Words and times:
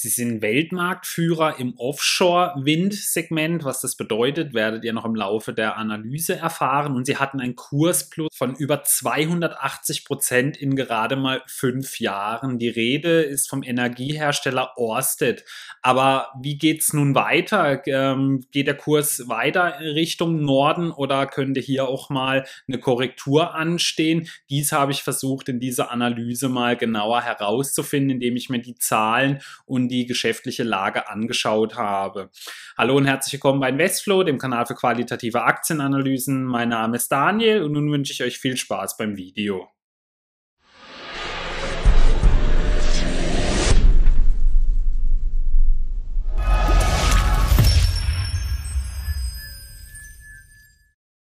Sie 0.00 0.08
sind 0.08 0.40
Weltmarktführer 0.40 1.58
im 1.58 1.74
Offshore-Wind-Segment. 1.76 3.64
Was 3.64 3.82
das 3.82 3.96
bedeutet, 3.96 4.54
werdet 4.54 4.82
ihr 4.82 4.94
noch 4.94 5.04
im 5.04 5.14
Laufe 5.14 5.52
der 5.52 5.76
Analyse 5.76 6.36
erfahren. 6.36 6.96
Und 6.96 7.04
sie 7.04 7.18
hatten 7.18 7.38
einen 7.38 7.54
Kursplus 7.54 8.30
von 8.34 8.54
über 8.54 8.82
280 8.82 10.06
Prozent 10.06 10.56
in 10.56 10.74
gerade 10.74 11.16
mal 11.16 11.42
fünf 11.46 12.00
Jahren. 12.00 12.58
Die 12.58 12.70
Rede 12.70 13.20
ist 13.20 13.50
vom 13.50 13.62
Energiehersteller 13.62 14.72
Orsted. 14.78 15.44
Aber 15.82 16.28
wie 16.40 16.56
geht's 16.56 16.94
nun 16.94 17.14
weiter? 17.14 17.86
Ähm, 17.86 18.46
geht 18.52 18.68
der 18.68 18.78
Kurs 18.78 19.28
weiter 19.28 19.80
Richtung 19.80 20.42
Norden 20.42 20.92
oder 20.92 21.26
könnte 21.26 21.60
hier 21.60 21.86
auch 21.86 22.08
mal 22.08 22.46
eine 22.66 22.78
Korrektur 22.78 23.54
anstehen? 23.54 24.28
Dies 24.48 24.72
habe 24.72 24.92
ich 24.92 25.02
versucht 25.02 25.50
in 25.50 25.60
dieser 25.60 25.90
Analyse 25.90 26.48
mal 26.48 26.78
genauer 26.78 27.20
herauszufinden, 27.20 28.12
indem 28.12 28.36
ich 28.36 28.48
mir 28.48 28.60
die 28.60 28.76
Zahlen 28.76 29.42
und 29.66 29.89
die 29.90 30.06
geschäftliche 30.06 30.62
Lage 30.62 31.08
angeschaut 31.08 31.76
habe. 31.76 32.30
Hallo 32.78 32.96
und 32.96 33.06
herzlich 33.06 33.34
willkommen 33.34 33.60
bei 33.60 33.68
Investflow, 33.68 34.22
dem 34.22 34.38
Kanal 34.38 34.64
für 34.64 34.74
qualitative 34.74 35.42
Aktienanalysen. 35.42 36.44
Mein 36.44 36.70
Name 36.70 36.96
ist 36.96 37.10
Daniel 37.10 37.64
und 37.64 37.72
nun 37.72 37.90
wünsche 37.90 38.12
ich 38.12 38.22
euch 38.22 38.38
viel 38.38 38.56
Spaß 38.56 38.96
beim 38.96 39.16
Video. 39.16 39.68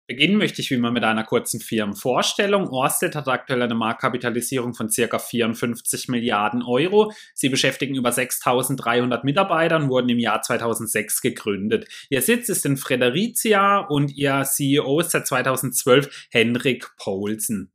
Beginnen 0.08 0.38
möchte 0.38 0.62
ich 0.62 0.70
wie 0.70 0.74
immer 0.76 0.90
mit 0.90 1.04
einer 1.04 1.22
kurzen 1.22 1.60
Firmenvorstellung. 1.60 2.70
Orsted 2.70 3.14
hat 3.14 3.28
aktuell 3.28 3.60
eine 3.60 3.74
Marktkapitalisierung 3.74 4.72
von 4.72 4.88
circa 4.88 5.18
54 5.18 6.08
Milliarden 6.08 6.62
Euro. 6.62 7.12
Sie 7.34 7.50
beschäftigen 7.50 7.94
über 7.94 8.10
6300 8.10 9.22
Mitarbeiter 9.24 9.76
und 9.76 9.90
wurden 9.90 10.08
im 10.08 10.18
Jahr 10.18 10.40
2006 10.40 11.20
gegründet. 11.20 11.88
Ihr 12.08 12.22
Sitz 12.22 12.48
ist 12.48 12.64
in 12.64 12.78
Fredericia 12.78 13.80
und 13.80 14.16
ihr 14.16 14.44
CEO 14.44 15.00
ist 15.00 15.10
seit 15.10 15.26
2012 15.26 16.28
Henrik 16.30 16.88
Poulsen. 16.96 17.70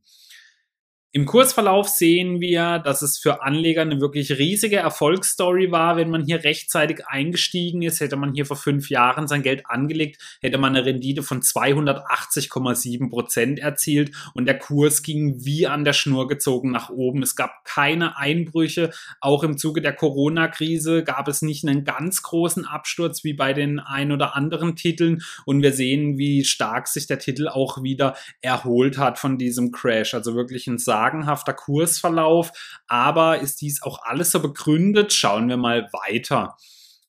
Im 1.16 1.28
Kursverlauf 1.28 1.90
sehen 1.90 2.42
wir, 2.42 2.80
dass 2.80 3.04
es 3.04 3.20
für 3.20 3.44
Anleger 3.44 3.84
eine 3.84 4.02
wirklich 4.02 4.32
riesige 4.40 4.78
Erfolgsstory 4.78 5.70
war. 5.70 5.96
Wenn 5.96 6.10
man 6.10 6.26
hier 6.26 6.44
rechtzeitig 6.44 7.06
eingestiegen 7.06 7.84
ist, 7.84 8.00
hätte 8.00 8.16
man 8.16 8.34
hier 8.34 8.48
vor 8.48 8.58
fünf 8.58 8.90
Jahren 8.90 9.28
sein 9.28 9.44
Geld 9.44 9.68
angelegt, 9.68 10.20
hätte 10.42 10.58
man 10.58 10.76
eine 10.76 10.88
Rendite 10.88 11.22
von 11.22 11.44
280,7 11.44 13.12
Prozent 13.12 13.60
erzielt 13.60 14.10
und 14.34 14.48
der 14.48 14.58
Kurs 14.58 15.04
ging 15.04 15.46
wie 15.46 15.68
an 15.68 15.86
der 15.86 15.94
Schnur 15.94 16.28
gezogen 16.28 16.72
nach 16.72 16.90
oben. 16.90 17.22
Es 17.22 17.36
gab 17.36 17.64
keine 17.64 18.18
Einbrüche. 18.18 18.90
Auch 19.22 19.44
im 19.44 19.60
Zuge 19.60 19.82
der 19.82 19.94
Corona-Krise 19.94 21.04
gab 21.04 21.28
es 21.28 21.44
nicht 21.44 21.64
einen 21.64 21.84
ganz 21.84 22.24
großen 22.24 22.66
Absturz 22.66 23.24
wie 23.24 23.34
bei 23.34 23.54
den 23.54 23.78
ein 23.80 24.12
oder 24.12 24.36
anderen 24.36 24.76
Titeln 24.76 25.22
und 25.46 25.62
wir 25.62 25.74
sehen, 25.74 26.18
wie 26.18 26.44
stark 26.44 26.88
sich 26.88 27.06
der 27.06 27.20
Titel 27.20 27.50
auch 27.50 27.84
wieder 27.84 28.16
erholt 28.42 28.98
hat 28.98 29.20
von 29.20 29.38
diesem 29.38 29.72
Crash. 29.72 30.16
Also 30.16 30.34
wirklich 30.34 30.66
ein 30.66 30.80
sagenhafter 31.04 31.54
Kursverlauf, 31.54 32.52
aber 32.88 33.40
ist 33.40 33.62
dies 33.62 33.82
auch 33.84 34.04
alles 34.04 34.32
so 34.32 34.42
begründet? 34.42 35.14
Schauen 35.14 35.50
wir 35.50 35.58
mal 35.58 35.90
weiter. 35.92 36.58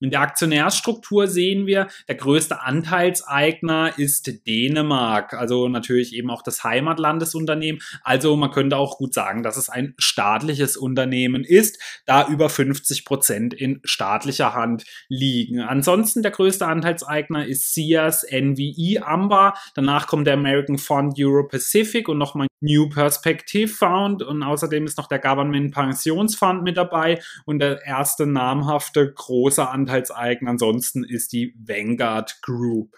In 0.05 0.11
der 0.11 0.21
Aktionärsstruktur 0.21 1.29
sehen 1.29 1.67
wir, 1.67 1.89
der 2.09 2.17
größte 2.17 2.61
Anteilseigner 2.61 3.99
ist 3.99 4.47
Dänemark, 4.47 5.33
also 5.33 5.67
natürlich 5.69 6.15
eben 6.15 6.29
auch 6.29 6.43
das 6.43 6.63
Heimatlandesunternehmen. 6.63 7.81
Also 8.03 8.37
man 8.37 8.51
könnte 8.51 8.77
auch 8.77 8.99
gut 8.99 9.15
sagen, 9.15 9.43
dass 9.43 9.57
es 9.57 9.71
ein 9.71 9.95
staatliches 9.97 10.77
Unternehmen 10.77 11.43
ist, 11.43 11.81
da 12.05 12.29
über 12.29 12.51
50 12.51 13.07
Prozent 13.07 13.55
in 13.55 13.81
staatlicher 13.83 14.53
Hand 14.53 14.85
liegen. 15.09 15.61
Ansonsten 15.61 16.23
der 16.23 16.33
größte 16.33 16.67
Anteilseigner 16.67 17.47
ist 17.47 17.73
Sears, 17.73 18.27
NVE, 18.31 19.07
Amba. 19.07 19.55
Danach 19.75 20.07
kommt 20.07 20.27
der 20.27 20.35
American 20.35 20.77
Fund 20.77 21.15
Euro 21.19 21.49
Pacific 21.49 22.11
und 22.11 22.19
nochmal 22.19 22.47
New 22.61 22.91
Perspective 22.91 23.69
Fund 23.69 24.23
und 24.23 24.43
außerdem 24.43 24.85
ist 24.85 24.99
noch 24.99 25.07
der 25.07 25.19
Government 25.19 25.73
Pensionsfund 25.73 26.63
mit 26.63 26.77
dabei 26.77 27.21
und 27.47 27.59
der 27.59 27.85
erste 27.85 28.27
namhafte 28.27 29.13
große 29.13 29.69
Anteil 29.69 29.94
Anteilseigner. 29.95 30.51
Ansonsten 30.51 31.05
ist 31.05 31.33
die 31.33 31.55
Vanguard 31.59 32.41
Group. 32.43 32.97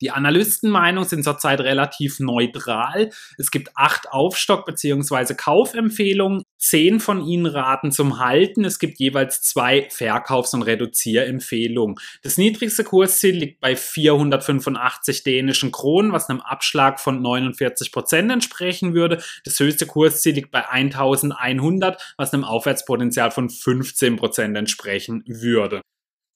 Die 0.00 0.12
Analystenmeinung 0.12 1.04
sind 1.04 1.24
zurzeit 1.24 1.60
relativ 1.60 2.20
neutral. 2.20 3.10
Es 3.36 3.50
gibt 3.50 3.76
acht 3.76 4.10
Aufstock- 4.10 4.64
bzw. 4.64 5.34
Kaufempfehlungen. 5.34 6.42
Zehn 6.56 7.00
von 7.00 7.24
ihnen 7.24 7.46
raten 7.46 7.90
zum 7.92 8.18
Halten. 8.18 8.64
Es 8.64 8.78
gibt 8.78 8.98
jeweils 9.00 9.42
zwei 9.42 9.88
Verkaufs- 9.90 10.54
und 10.54 10.62
Reduzierempfehlungen. 10.62 11.96
Das 12.22 12.36
niedrigste 12.36 12.84
Kursziel 12.84 13.36
liegt 13.36 13.60
bei 13.60 13.74
485 13.74 15.24
dänischen 15.24 15.72
Kronen, 15.72 16.12
was 16.12 16.28
einem 16.28 16.40
Abschlag 16.40 17.00
von 17.00 17.20
49 17.20 17.90
Prozent 17.92 18.30
entsprechen 18.30 18.94
würde. 18.94 19.22
Das 19.44 19.58
höchste 19.58 19.86
Kursziel 19.86 20.34
liegt 20.34 20.50
bei 20.50 20.68
1100, 20.68 22.14
was 22.16 22.32
einem 22.32 22.44
Aufwärtspotenzial 22.44 23.30
von 23.30 23.50
15 23.50 24.16
Prozent 24.16 24.56
entsprechen 24.56 25.24
würde. 25.26 25.80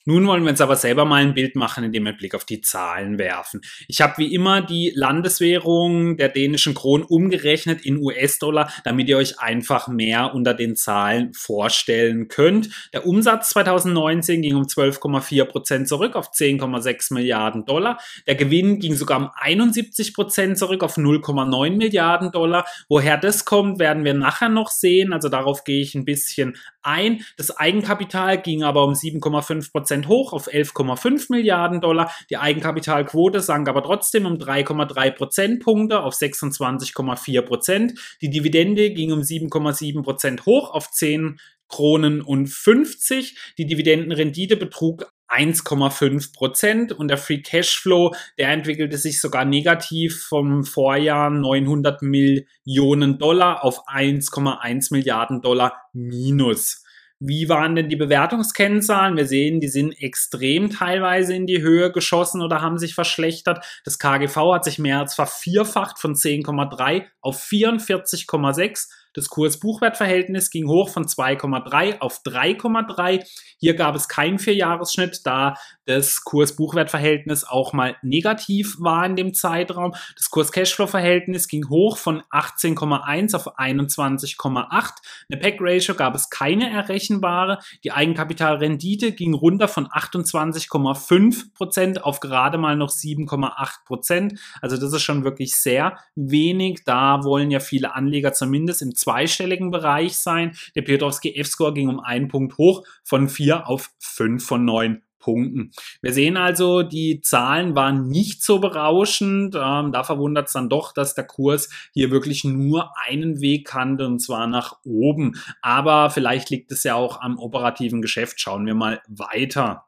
Nun 0.04 0.26
wollen 0.26 0.42
wir 0.42 0.50
uns 0.50 0.60
aber 0.60 0.74
selber 0.74 1.04
mal 1.04 1.22
ein 1.22 1.34
Bild 1.34 1.54
machen, 1.54 1.84
indem 1.84 2.04
wir 2.04 2.10
einen 2.10 2.18
Blick 2.18 2.34
auf 2.34 2.44
die 2.44 2.60
Zahlen 2.60 3.18
werfen. 3.18 3.60
Ich 3.86 4.00
habe 4.00 4.18
wie 4.18 4.34
immer 4.34 4.60
die 4.60 4.92
Landeswährung 4.94 6.16
der 6.16 6.28
dänischen 6.28 6.74
Kronen 6.74 7.06
umgerechnet 7.06 7.86
in 7.86 7.98
US-Dollar, 7.98 8.72
damit 8.84 9.08
ihr 9.08 9.16
euch 9.16 9.38
einfach 9.38 9.86
mehr 9.86 10.34
unter 10.34 10.54
den 10.54 10.74
Zahlen 10.74 11.32
vorstellen 11.34 12.26
könnt. 12.26 12.70
Der 12.92 13.06
Umsatz 13.06 13.50
2019 13.50 14.42
ging 14.42 14.56
um 14.56 14.64
12,4 14.64 15.44
Prozent 15.44 15.88
zurück 15.88 16.16
auf 16.16 16.32
10,6 16.32 17.14
Milliarden 17.14 17.64
Dollar. 17.64 17.98
Der 18.26 18.34
Gewinn 18.34 18.80
ging 18.80 18.94
sogar 18.94 19.20
um 19.20 19.30
71 19.36 20.14
Prozent 20.14 20.58
zurück 20.58 20.82
auf 20.82 20.96
0,9 20.96 21.76
Milliarden 21.76 22.32
Dollar. 22.32 22.66
Woher 22.88 23.18
das 23.18 23.44
kommt, 23.44 23.78
werden 23.78 24.04
wir 24.04 24.14
nachher 24.14 24.48
noch 24.48 24.70
sehen. 24.70 25.12
Also 25.12 25.28
darauf 25.28 25.62
gehe 25.62 25.80
ich 25.80 25.94
ein 25.94 26.04
bisschen 26.04 26.56
ein. 26.82 27.24
Das 27.36 27.56
Eigenkapital 27.56 28.42
ging 28.42 28.64
aber 28.64 28.84
um 28.84 28.94
7,5 28.94 29.70
Prozent 29.70 29.91
Prozent 29.92 30.08
hoch 30.08 30.32
auf 30.32 30.48
11,5 30.48 31.26
Milliarden 31.28 31.82
Dollar. 31.82 32.10
Die 32.30 32.38
Eigenkapitalquote 32.38 33.40
sank 33.40 33.68
aber 33.68 33.82
trotzdem 33.82 34.24
um 34.24 34.38
3,3 34.38 35.10
Prozentpunkte 35.10 36.00
auf 36.00 36.14
26,4 36.14 37.42
Prozent. 37.42 38.16
Die 38.22 38.30
Dividende 38.30 38.90
ging 38.90 39.12
um 39.12 39.20
7,7 39.20 40.02
Prozent 40.02 40.46
hoch 40.46 40.70
auf 40.70 40.90
10 40.90 41.38
Kronen 41.68 42.22
und 42.22 42.48
50. 42.48 43.36
Die 43.58 43.66
Dividendenrendite 43.66 44.56
betrug 44.56 45.12
1,5 45.28 46.32
Prozent 46.34 46.92
und 46.92 47.08
der 47.08 47.18
Free 47.18 47.42
Cashflow, 47.42 48.14
der 48.38 48.48
entwickelte 48.48 48.96
sich 48.96 49.20
sogar 49.20 49.44
negativ 49.44 50.22
vom 50.22 50.64
Vorjahr 50.64 51.28
900 51.28 52.00
Millionen 52.00 53.18
Dollar 53.18 53.62
auf 53.62 53.86
1,1 53.88 54.88
Milliarden 54.90 55.42
Dollar 55.42 55.74
minus. 55.92 56.82
Wie 57.24 57.48
waren 57.48 57.76
denn 57.76 57.88
die 57.88 57.94
Bewertungskennzahlen? 57.94 59.16
Wir 59.16 59.26
sehen, 59.26 59.60
die 59.60 59.68
sind 59.68 59.92
extrem 59.92 60.70
teilweise 60.70 61.34
in 61.34 61.46
die 61.46 61.62
Höhe 61.62 61.92
geschossen 61.92 62.42
oder 62.42 62.60
haben 62.60 62.78
sich 62.78 62.96
verschlechtert. 62.96 63.64
Das 63.84 64.00
KGV 64.00 64.54
hat 64.54 64.64
sich 64.64 64.80
mehr 64.80 64.98
als 64.98 65.14
vervierfacht 65.14 66.00
von 66.00 66.16
10,3 66.16 67.04
auf 67.20 67.40
44,6 67.40 68.88
das 69.14 69.28
Kurs-Buchwert-Verhältnis 69.28 70.50
ging 70.50 70.68
hoch 70.68 70.88
von 70.88 71.04
2,3 71.04 72.00
auf 72.00 72.20
3,3. 72.24 73.24
Hier 73.58 73.74
gab 73.74 73.94
es 73.94 74.08
keinen 74.08 74.38
Vierjahresschnitt, 74.38 75.20
da 75.24 75.54
das 75.84 76.22
Kurs-Buchwert-Verhältnis 76.24 77.44
auch 77.44 77.72
mal 77.72 77.96
negativ 78.02 78.76
war 78.78 79.04
in 79.04 79.16
dem 79.16 79.34
Zeitraum. 79.34 79.92
Das 80.16 80.30
Kurs-Cashflow-Verhältnis 80.30 81.48
ging 81.48 81.68
hoch 81.68 81.96
von 81.96 82.22
18,1 82.30 83.34
auf 83.34 83.58
21,8. 83.58 84.92
Eine 85.30 85.40
PEC-Ratio 85.40 85.94
gab 85.94 86.14
es 86.14 86.30
keine 86.30 86.70
errechenbare. 86.70 87.58
Die 87.84 87.92
Eigenkapitalrendite 87.92 89.12
ging 89.12 89.34
runter 89.34 89.68
von 89.68 89.88
28,5 89.88 91.52
Prozent 91.54 92.04
auf 92.04 92.20
gerade 92.20 92.58
mal 92.58 92.76
noch 92.76 92.90
7,8 92.90 93.84
Prozent. 93.84 94.40
Also 94.60 94.76
das 94.76 94.92
ist 94.92 95.02
schon 95.02 95.24
wirklich 95.24 95.56
sehr 95.56 95.98
wenig. 96.14 96.84
Da 96.84 97.24
wollen 97.24 97.50
ja 97.50 97.60
viele 97.60 97.94
Anleger 97.94 98.32
zumindest 98.32 98.82
im 98.82 98.94
zweistelligen 99.02 99.70
Bereich 99.70 100.16
sein. 100.16 100.56
Der 100.74 100.82
Piotrowski 100.82 101.34
F-Score 101.36 101.74
ging 101.74 101.88
um 101.88 102.00
einen 102.00 102.28
Punkt 102.28 102.58
hoch 102.58 102.84
von 103.04 103.28
4 103.28 103.68
auf 103.68 103.90
5 103.98 104.44
von 104.44 104.64
9 104.64 105.02
Punkten. 105.22 105.70
Wir 106.02 106.12
sehen 106.12 106.36
also, 106.36 106.82
die 106.82 107.20
Zahlen 107.22 107.74
waren 107.74 108.08
nicht 108.08 108.42
so 108.44 108.58
berauschend. 108.58 109.54
Ähm, 109.54 109.92
da 109.92 110.02
verwundert 110.02 110.48
es 110.48 110.52
dann 110.52 110.68
doch, 110.68 110.92
dass 110.92 111.14
der 111.14 111.24
Kurs 111.24 111.70
hier 111.94 112.10
wirklich 112.10 112.44
nur 112.44 112.90
einen 113.06 113.40
Weg 113.40 113.66
kannte 113.68 114.06
und 114.06 114.18
zwar 114.18 114.46
nach 114.46 114.78
oben. 114.84 115.40
Aber 115.62 116.10
vielleicht 116.10 116.50
liegt 116.50 116.72
es 116.72 116.82
ja 116.82 116.96
auch 116.96 117.20
am 117.20 117.38
operativen 117.38 118.02
Geschäft. 118.02 118.40
Schauen 118.40 118.66
wir 118.66 118.74
mal 118.74 119.00
weiter. 119.08 119.86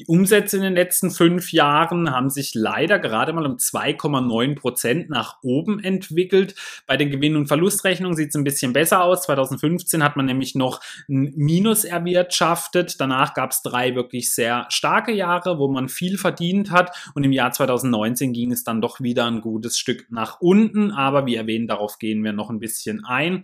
Die 0.00 0.06
Umsätze 0.06 0.58
in 0.58 0.62
den 0.62 0.74
letzten 0.74 1.10
fünf 1.10 1.52
Jahren 1.52 2.12
haben 2.12 2.30
sich 2.30 2.54
leider 2.54 3.00
gerade 3.00 3.32
mal 3.32 3.44
um 3.44 3.56
2,9 3.56 4.54
Prozent 4.54 5.10
nach 5.10 5.38
oben 5.42 5.82
entwickelt. 5.82 6.54
Bei 6.86 6.96
den 6.96 7.10
Gewinn- 7.10 7.34
und 7.34 7.48
Verlustrechnungen 7.48 8.16
sieht 8.16 8.28
es 8.28 8.36
ein 8.36 8.44
bisschen 8.44 8.72
besser 8.72 9.02
aus. 9.02 9.22
2015 9.22 10.04
hat 10.04 10.14
man 10.14 10.26
nämlich 10.26 10.54
noch 10.54 10.80
ein 11.08 11.32
Minus 11.34 11.84
erwirtschaftet. 11.84 13.00
Danach 13.00 13.34
gab 13.34 13.50
es 13.50 13.62
drei 13.62 13.96
wirklich 13.96 14.30
sehr 14.30 14.66
starke 14.68 15.10
Jahre, 15.10 15.58
wo 15.58 15.66
man 15.66 15.88
viel 15.88 16.16
verdient 16.16 16.70
hat. 16.70 16.96
Und 17.14 17.24
im 17.24 17.32
Jahr 17.32 17.50
2019 17.50 18.32
ging 18.32 18.52
es 18.52 18.62
dann 18.62 18.80
doch 18.80 19.00
wieder 19.00 19.26
ein 19.26 19.40
gutes 19.40 19.78
Stück 19.78 20.06
nach 20.10 20.40
unten. 20.40 20.92
Aber 20.92 21.26
wie 21.26 21.34
erwähnt, 21.34 21.70
darauf 21.70 21.98
gehen 21.98 22.22
wir 22.22 22.32
noch 22.32 22.50
ein 22.50 22.60
bisschen 22.60 23.04
ein. 23.04 23.42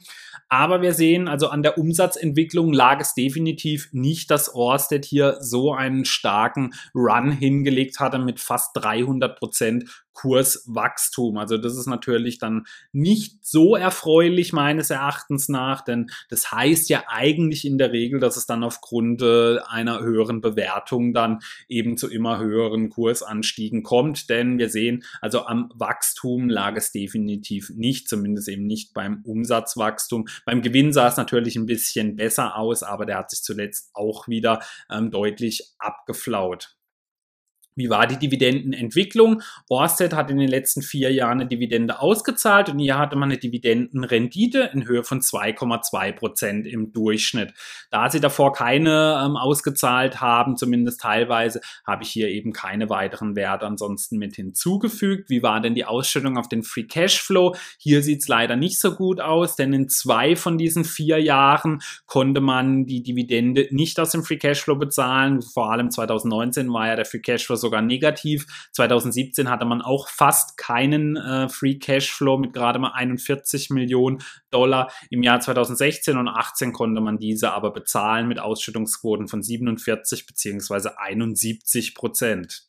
Aber 0.49 0.83
wir 0.83 0.95
sehen 0.95 1.27
also 1.27 1.49
an 1.49 1.65
der 1.65 1.79
Umsatzentwicklung 1.79 2.73
lag 2.73 3.01
es 3.01 3.15
definitiv 3.15 3.89
nicht, 3.91 4.31
dass 4.31 4.55
Orsted 4.55 5.05
hier 5.05 5.39
so 5.41 5.75
einen 5.75 6.05
starken 6.05 6.44
starken 6.45 6.75
Run 6.95 7.31
hingelegt 7.33 8.01
hatte 8.01 8.19
mit 8.19 8.41
fast 8.41 8.77
300 8.77 9.39
Prozent 9.39 10.04
Kurswachstum. 10.15 11.37
Also 11.37 11.59
das 11.59 11.77
ist 11.77 11.87
natürlich 11.87 12.39
dann 12.39 12.67
nicht 12.93 13.45
so 13.45 13.77
erfreulich 13.77 14.53
meines 14.53 14.91
Erachtens 14.91 15.49
nach, 15.49 15.83
denn 15.83 16.11
das 16.31 16.51
heißt 16.51 16.89
ja 16.89 17.05
eigentlich 17.09 17.67
in 17.67 17.79
der 17.79 17.93
Regel, 17.93 18.21
dass 18.21 18.37
es 18.37 18.47
dann 18.47 18.65
aufgrund 18.65 19.23
äh, 19.23 19.59
einer 19.67 20.01
höheren 20.01 20.41
Bewertung 20.41 21.13
dann 21.13 21.41
eben 21.69 21.97
zu 21.97 22.09
immer 22.09 22.39
höheren 22.39 22.89
Kursanstiegen 22.89 23.83
kommt, 23.83 24.31
denn 24.31 24.59
wir 24.59 24.71
sehen, 24.71 25.05
also 25.21 25.45
am 25.47 25.71
Wachstum 25.75 26.49
lag 26.49 26.77
es 26.77 26.93
definitiv 26.93 27.71
nicht, 27.75 28.09
zumindest 28.09 28.49
eben 28.49 28.67
nicht 28.67 28.95
beim 28.95 29.23
Umsatzwachstum. 29.25 30.27
Beim 30.47 30.63
Gewinn 30.63 30.93
sah 30.93 31.09
es 31.09 31.17
natürlich 31.17 31.57
ein 31.57 31.67
bisschen 31.67 32.17
besser 32.17 32.57
aus, 32.57 32.83
aber 32.83 33.05
der 33.05 33.19
hat 33.19 33.31
sich 33.31 33.43
zuletzt 33.43 33.91
auch 33.95 34.29
wieder 34.29 34.61
ähm, 34.91 35.11
deutlich 35.11 35.75
abgeflaut. 35.79 36.77
Wie 37.77 37.91
war 37.91 38.07
die 38.07 38.19
Dividendenentwicklung? 38.19 39.43
Orsted 39.69 40.13
hat 40.13 40.31
in 40.31 40.39
den 40.39 40.49
letzten 40.49 40.81
vier 40.81 41.13
Jahren 41.13 41.41
eine 41.41 41.49
Dividende 41.49 41.99
ausgezahlt 41.99 42.69
und 42.69 42.79
hier 42.79 42.97
hatte 42.99 43.17
man 43.17 43.31
eine 43.31 43.39
Dividendenrendite 43.39 44.71
in 44.73 44.87
Höhe 44.87 45.03
von 45.03 45.21
2,2 45.21 46.13
Prozent 46.13 46.67
im 46.67 46.93
Durchschnitt. 46.93 47.53
Da 47.91 48.09
sie 48.09 48.21
davor 48.21 48.53
keine 48.53 49.21
ähm, 49.25 49.37
ausgezahlt 49.37 50.21
haben, 50.21 50.57
zumindest 50.57 51.01
teilweise, 51.01 51.61
habe 51.85 52.05
ich 52.05 52.11
hier 52.11 52.29
eben 52.29 52.53
keine 52.53 52.91
weiteren 52.91 53.35
Werte 53.35 53.67
ansonsten 53.67 54.19
mit 54.19 54.37
hinzugefügt. 54.37 55.29
Wie 55.29 55.43
war 55.43 55.61
denn 55.61 55.75
die 55.75 55.85
Ausschüttung 55.85 56.39
auf 56.39 56.49
den 56.49 56.63
Free 56.63 56.85
Cashflow? 56.85 57.57
Hier 57.79 58.03
sieht 58.03 58.21
es 58.21 58.29
leider 58.29 58.55
nicht 58.55 58.81
so 58.81 58.95
gut 58.95 59.21
aus, 59.21 59.57
denn 59.57 59.73
in 59.73 59.89
zwei 59.89 60.37
von 60.37 60.59
diesen 60.59 60.85
vier 60.85 61.21
Jahren 61.21 61.81
konnte 62.07 62.41
man 62.41 62.87
die 62.87 63.03
Dividende 63.03 63.67
nicht 63.71 63.99
aus 63.99 64.11
dem 64.11 64.23
Free 64.23 64.39
Cashflow 64.39 64.77
bezahlen. 64.77 65.43
Vor 65.43 65.73
allem 65.73 65.91
2019 65.91 66.73
war 66.73 66.87
ja 66.87 66.95
der 66.95 67.05
Free 67.05 67.19
Cashflow 67.19 67.64
sogar 67.65 67.83
negativ. 67.83 68.47
2017 68.73 69.51
hatte 69.51 69.65
man 69.65 69.83
auch 69.83 70.09
fast 70.09 70.57
keinen 70.57 71.17
äh, 71.17 71.49
Free 71.49 71.79
Cashflow 71.79 72.39
mit 72.39 72.53
gerade 72.53 72.79
mal 72.79 72.93
41 72.93 73.71
Millionen 73.71 74.23
Dollar. 74.51 74.93
Im 75.11 75.23
Jahr 75.23 75.41
2016 75.41 76.17
und 76.17 76.29
18 76.29 76.73
konnte 76.73 77.01
man 77.01 77.19
diese 77.19 77.53
aber 77.53 77.73
bezahlen 77.73 78.29
mit 78.29 78.39
Ausschüttungsquoten 78.39 79.27
von 79.29 79.43
47 79.43 80.27
beziehungsweise 80.27 80.99
71 80.99 81.95
Prozent. 81.95 82.67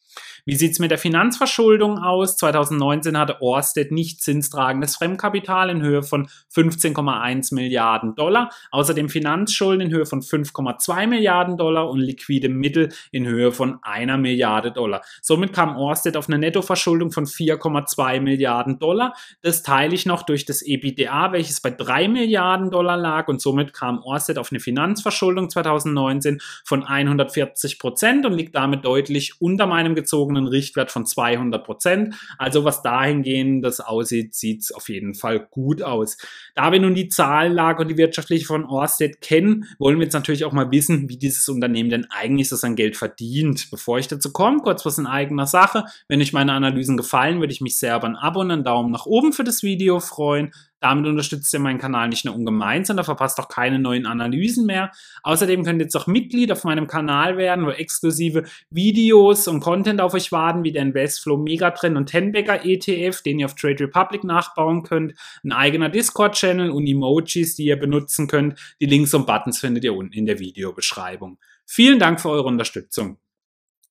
Wie 0.48 0.54
sieht's 0.54 0.78
mit 0.78 0.92
der 0.92 1.00
Finanzverschuldung 1.00 1.98
aus? 1.98 2.38
2019 2.38 3.18
hatte 3.18 3.42
Orsted 3.42 3.92
nicht 3.92 4.22
zinstragendes 4.22 4.96
Fremdkapital 4.96 5.72
in 5.72 5.82
Höhe 5.82 6.04
von 6.04 6.28
15,1 6.54 7.56
Milliarden 7.56 8.14
Dollar, 8.14 8.52
außerdem 8.70 9.10
Finanzschulden 9.10 9.88
in 9.88 9.92
Höhe 9.92 10.06
von 10.06 10.22
5,2 10.22 11.08
Milliarden 11.08 11.58
Dollar 11.58 11.90
und 11.90 12.00
liquide 12.00 12.50
Mittel 12.50 12.90
in 13.12 13.26
Höhe 13.26 13.52
von 13.52 13.80
einer 13.82 14.20
Milliarde 14.20 14.72
Dollar. 14.72 15.02
Somit 15.24 15.52
kam 15.52 15.78
Orsted 15.78 16.16
auf 16.16 16.28
eine 16.28 16.38
Nettoverschuldung 16.38 17.12
von 17.12 17.26
4,2 17.26 18.22
Milliarden 18.22 18.78
Dollar. 18.78 19.16
Das 19.42 19.64
teile 19.64 19.96
ich 19.96 20.06
noch 20.06 20.22
durch 20.22 20.46
das 20.46 20.62
EBITDA, 20.62 21.32
welches 21.32 21.60
bei 21.60 21.72
3 21.72 22.08
Milliarden 22.08 22.70
Dollar 22.70 22.98
lag 22.98 23.30
und 23.30 23.42
somit 23.42 23.74
kam 23.74 23.98
Orsted 24.04 24.38
auf 24.38 24.52
eine 24.52 24.60
Finanzverschuldung 24.60 25.50
2019 25.50 26.40
von 26.64 26.84
140 26.84 27.80
Prozent 27.80 28.28
und 28.28 28.34
liegt 28.34 28.54
damit 28.54 28.86
deutlich 28.86 29.42
unter 29.42 29.66
meinem 29.66 29.96
gezogenen 29.96 30.35
Richtwert 30.38 30.92
von 30.92 31.06
200 31.06 31.64
Prozent. 31.64 32.16
Also 32.38 32.66
was 32.66 32.82
dahingehend 32.82 33.64
das 33.64 33.80
aussieht, 33.80 34.36
sieht 34.36 34.62
es 34.62 34.72
auf 34.72 34.90
jeden 34.90 35.16
Fall 35.16 35.40
gut 35.40 35.82
aus. 35.82 36.18
Da 36.54 36.72
wir 36.72 36.80
nun 36.80 36.96
die 36.96 37.08
Zahlenlage 37.08 37.82
und 37.82 37.88
die 37.88 37.98
wirtschaftliche 37.98 38.46
von 38.46 38.66
Orsted 38.66 39.22
kennen, 39.22 39.66
wollen 39.80 39.98
wir 39.98 40.04
jetzt 40.04 40.14
natürlich 40.14 40.46
auch 40.46 40.52
mal 40.52 40.72
wissen, 40.72 41.10
wie 41.10 41.18
dieses 41.18 41.48
Unternehmen 41.48 41.90
denn 41.90 42.08
eigentlich 42.10 42.50
so 42.50 42.56
sein 42.56 42.76
Geld 42.76 42.98
verdient. 42.98 43.70
Bevor 43.72 44.00
ich 44.00 44.08
dazu 44.08 44.32
komme, 44.32 44.60
kurz 44.60 44.86
was 44.86 44.98
in 44.98 45.08
eigener 45.08 45.48
Sache. 45.48 45.86
Wenn 46.08 46.22
euch 46.22 46.34
meine 46.34 46.54
Analysen 46.54 46.98
gefallen, 46.98 47.40
würde 47.40 47.54
ich 47.54 47.62
mich 47.62 47.78
sehr 47.78 47.96
über 47.96 48.08
ein 48.08 48.16
Abo 48.16 48.42
und 48.42 48.52
einen 48.52 48.64
Daumen 48.64 48.92
nach 48.92 49.06
oben 49.06 49.34
für 49.34 49.44
das 49.44 49.64
Video 49.64 50.00
freuen. 50.00 50.52
Damit 50.86 51.08
unterstützt 51.08 51.52
ihr 51.52 51.60
meinen 51.60 51.80
Kanal 51.80 52.10
nicht 52.10 52.26
nur 52.26 52.36
ungemein, 52.36 52.86
sondern 52.86 53.06
verpasst 53.06 53.40
auch 53.40 53.48
keine 53.48 53.80
neuen 53.80 54.06
Analysen 54.06 54.68
mehr. 54.68 54.92
Außerdem 55.24 55.64
könnt 55.64 55.82
ihr 55.82 55.86
jetzt 55.86 55.96
auch 55.96 56.06
Mitglied 56.06 56.52
auf 56.52 56.64
meinem 56.64 56.86
Kanal 56.86 57.38
werden, 57.38 57.66
wo 57.66 57.72
exklusive 57.72 58.44
Videos 58.70 59.48
und 59.48 59.62
Content 59.62 60.00
auf 60.00 60.14
euch 60.14 60.32
warten, 60.32 60.64
wie 60.64 60.72
der 60.72 60.84
Investflow 60.84 61.38
Megatrend 61.38 61.98
und 61.98 62.06
Tenbagger 62.06 62.64
ETF, 62.64 63.24
den 63.24 63.40
ihr 63.40 63.48
auf 63.48 63.56
Trade 63.56 63.86
Republic 63.86 64.24
nachbauen 64.24 64.84
könnt, 64.84 65.16
ein 65.44 65.54
eigener 65.54 65.90
Discord-Channel 65.90 66.70
und 66.70 66.86
Emojis, 66.86 67.56
die 67.56 67.66
ihr 67.66 67.80
benutzen 67.80 68.28
könnt. 68.28 68.60
Die 68.80 68.86
Links 68.86 69.12
und 69.16 69.26
Buttons 69.26 69.58
findet 69.58 69.84
ihr 69.86 69.96
unten 69.96 70.14
in 70.14 70.28
der 70.28 70.38
Videobeschreibung. 70.38 71.40
Vielen 71.66 71.98
Dank 71.98 72.22
für 72.22 72.30
eure 72.30 72.48
Unterstützung. 72.48 73.18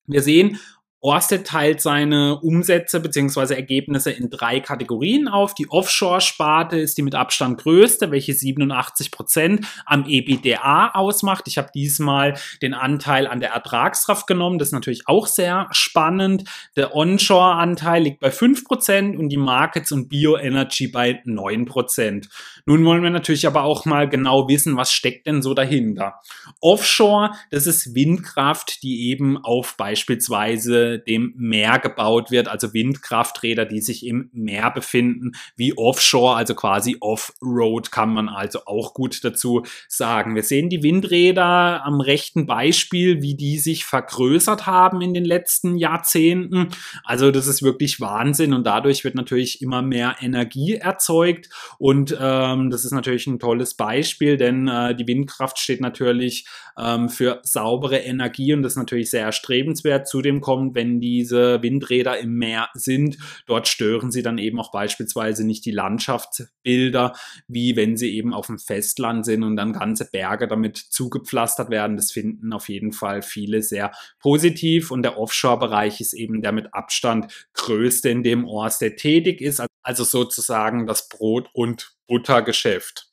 Wir 0.07 0.21
sehen, 0.21 0.59
Orsted 1.05 1.45
teilt 1.45 1.81
seine 1.81 2.39
Umsätze 2.39 2.99
bzw. 2.99 3.53
Ergebnisse 3.53 4.09
in 4.09 4.31
drei 4.31 4.59
Kategorien 4.59 5.27
auf. 5.27 5.53
Die 5.53 5.69
Offshore-Sparte 5.69 6.79
ist 6.79 6.97
die 6.97 7.03
mit 7.03 7.13
Abstand 7.13 7.61
größte, 7.61 8.09
welche 8.09 8.33
87 8.33 9.11
Prozent 9.11 9.67
am 9.85 10.07
EBITDA 10.07 10.93
ausmacht. 10.95 11.43
Ich 11.47 11.59
habe 11.59 11.69
diesmal 11.75 12.33
den 12.63 12.73
Anteil 12.73 13.27
an 13.27 13.39
der 13.39 13.51
Ertragskraft 13.51 14.25
genommen. 14.25 14.57
Das 14.57 14.69
ist 14.69 14.73
natürlich 14.73 15.07
auch 15.07 15.27
sehr 15.27 15.67
spannend. 15.69 16.45
Der 16.75 16.95
Onshore-Anteil 16.95 18.01
liegt 18.01 18.19
bei 18.19 18.31
5 18.31 18.65
Prozent 18.65 19.15
und 19.15 19.29
die 19.29 19.37
Markets 19.37 19.91
und 19.91 20.09
Bioenergy 20.09 20.87
bei 20.87 21.21
9 21.23 21.65
Prozent. 21.65 22.29
Nun 22.67 22.83
wollen 22.83 23.03
wir 23.03 23.11
natürlich 23.11 23.45
aber 23.45 23.63
auch 23.63 23.85
mal 23.85 24.09
genau 24.09 24.47
wissen, 24.47 24.75
was 24.75 24.91
steckt 24.91 25.27
denn 25.27 25.43
so 25.43 25.53
dahinter. 25.53 26.15
Offshore, 26.61 27.31
das 27.51 27.67
ist 27.67 27.93
Windkraft, 27.93 28.81
die 28.81 29.09
eben 29.09 29.37
auf 29.37 29.77
beispielsweise 29.77 30.97
dem 30.97 31.35
Meer 31.37 31.77
gebaut 31.77 32.31
wird, 32.31 32.47
also 32.47 32.73
Windkrafträder, 32.73 33.65
die 33.65 33.81
sich 33.81 34.05
im 34.05 34.29
Meer 34.33 34.71
befinden, 34.71 35.33
wie 35.55 35.77
Offshore, 35.77 36.35
also 36.35 36.55
quasi 36.55 36.97
Off-Road 36.99 37.91
kann 37.91 38.11
man 38.11 38.29
also 38.29 38.61
auch 38.65 38.95
gut 38.95 39.23
dazu 39.23 39.63
sagen. 39.87 40.33
Wir 40.33 40.43
sehen 40.43 40.69
die 40.69 40.81
Windräder 40.81 41.85
am 41.85 42.01
rechten 42.01 42.47
Beispiel, 42.47 43.21
wie 43.21 43.35
die 43.35 43.59
sich 43.59 43.85
vergrößert 43.85 44.65
haben 44.65 45.01
in 45.01 45.13
den 45.13 45.25
letzten 45.25 45.77
Jahrzehnten. 45.77 46.69
Also 47.03 47.29
das 47.29 47.45
ist 47.45 47.61
wirklich 47.61 48.01
Wahnsinn 48.01 48.53
und 48.53 48.65
dadurch 48.65 49.03
wird 49.03 49.13
natürlich 49.13 49.61
immer 49.61 49.83
mehr 49.83 50.15
Energie 50.21 50.73
erzeugt 50.73 51.49
und 51.77 52.17
ähm, 52.55 52.69
das 52.69 52.85
ist 52.85 52.91
natürlich 52.91 53.27
ein 53.27 53.39
tolles 53.39 53.75
Beispiel, 53.75 54.37
denn 54.37 54.67
äh, 54.67 54.95
die 54.95 55.07
Windkraft 55.07 55.59
steht 55.59 55.81
natürlich 55.81 56.47
ähm, 56.77 57.09
für 57.09 57.39
saubere 57.43 57.97
Energie 57.97 58.53
und 58.53 58.61
das 58.61 58.73
ist 58.73 58.77
natürlich 58.77 59.09
sehr 59.09 59.23
erstrebenswert. 59.23 60.07
Zudem 60.07 60.41
kommt, 60.41 60.75
wenn 60.75 60.99
diese 60.99 61.61
Windräder 61.61 62.17
im 62.19 62.35
Meer 62.35 62.69
sind. 62.73 63.17
Dort 63.45 63.67
stören 63.67 64.11
sie 64.11 64.21
dann 64.21 64.37
eben 64.37 64.59
auch 64.59 64.71
beispielsweise 64.71 65.45
nicht 65.45 65.65
die 65.65 65.71
Landschaftsbilder, 65.71 67.13
wie 67.47 67.75
wenn 67.75 67.97
sie 67.97 68.15
eben 68.15 68.33
auf 68.33 68.47
dem 68.47 68.59
Festland 68.59 69.25
sind 69.25 69.43
und 69.43 69.55
dann 69.55 69.73
ganze 69.73 70.09
Berge 70.11 70.47
damit 70.47 70.77
zugepflastert 70.77 71.69
werden. 71.69 71.97
Das 71.97 72.11
finden 72.11 72.53
auf 72.53 72.69
jeden 72.69 72.91
Fall 72.91 73.21
viele 73.21 73.61
sehr 73.61 73.91
positiv 74.19 74.91
und 74.91 75.03
der 75.03 75.17
Offshore-Bereich 75.17 76.01
ist 76.01 76.13
eben 76.13 76.41
der 76.41 76.51
mit 76.51 76.73
Abstand 76.73 77.47
größte, 77.53 78.09
in 78.09 78.23
dem 78.23 78.45
Orsted 78.45 78.97
tätig 78.97 79.41
ist, 79.41 79.63
also 79.83 80.03
sozusagen 80.03 80.87
das 80.87 81.09
Brot- 81.09 81.49
und 81.53 81.94
Buttergeschäft. 82.07 83.07